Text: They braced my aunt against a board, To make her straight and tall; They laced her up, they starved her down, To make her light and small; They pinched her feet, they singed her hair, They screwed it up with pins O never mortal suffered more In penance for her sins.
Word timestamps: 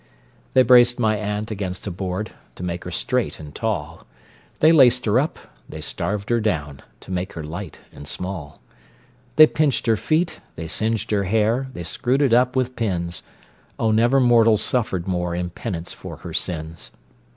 They 0.55 0.63
braced 0.63 0.99
my 0.99 1.15
aunt 1.17 1.51
against 1.51 1.85
a 1.85 1.91
board, 1.91 2.31
To 2.55 2.63
make 2.63 2.85
her 2.85 2.89
straight 2.89 3.39
and 3.39 3.53
tall; 3.53 4.07
They 4.59 4.71
laced 4.71 5.05
her 5.05 5.19
up, 5.19 5.37
they 5.69 5.79
starved 5.79 6.31
her 6.31 6.39
down, 6.39 6.81
To 7.01 7.11
make 7.11 7.33
her 7.33 7.43
light 7.43 7.81
and 7.93 8.07
small; 8.07 8.63
They 9.35 9.45
pinched 9.45 9.85
her 9.85 9.97
feet, 9.97 10.39
they 10.55 10.67
singed 10.67 11.11
her 11.11 11.25
hair, 11.25 11.67
They 11.73 11.83
screwed 11.83 12.23
it 12.23 12.33
up 12.33 12.55
with 12.55 12.75
pins 12.75 13.21
O 13.77 13.91
never 13.91 14.19
mortal 14.19 14.57
suffered 14.57 15.07
more 15.07 15.35
In 15.35 15.51
penance 15.51 15.93
for 15.93 16.17
her 16.25 16.33
sins. 16.33 16.89